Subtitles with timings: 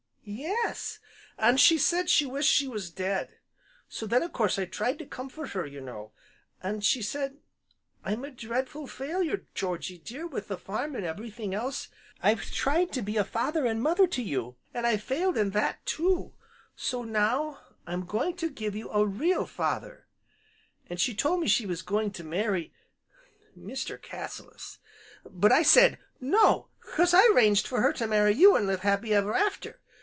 [0.23, 0.99] "Yes;
[1.39, 3.39] an' she said she wished she was dead.
[3.89, 6.11] So then, a course, I tried to comfort her, you know.
[6.61, 7.37] An' she said
[8.05, 11.89] 'I'm a dreadful failure, Georgy dear, with the farm, an' everything else.
[12.21, 15.83] I've tried to be a father and mother to you, an' I've failed in that
[15.87, 16.33] too,
[16.75, 20.05] so now, I'm going to give you a real father,'
[20.87, 22.71] an' she told me she was going to marry
[23.57, 23.99] Mr.
[24.01, 24.77] Cassilis.
[25.25, 29.13] But I said 'No' 'cause I'd 'ranged for her to marry you an' live happy
[29.15, 29.79] ever after.